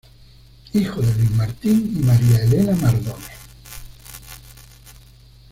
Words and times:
Hijo 0.73 0.99
de 0.99 1.13
Luis 1.15 1.29
Martin 1.29 1.93
y 1.95 1.99
María 2.03 2.41
Elena 2.43 2.75
Mardones. 2.75 3.37